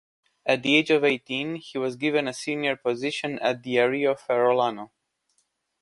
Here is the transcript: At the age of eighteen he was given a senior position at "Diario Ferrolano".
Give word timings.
At 0.47 0.63
the 0.63 0.75
age 0.77 0.89
of 0.89 1.03
eighteen 1.03 1.57
he 1.57 1.77
was 1.77 1.95
given 1.95 2.27
a 2.27 2.33
senior 2.33 2.75
position 2.75 3.37
at 3.37 3.61
"Diario 3.61 4.15
Ferrolano". 4.15 4.89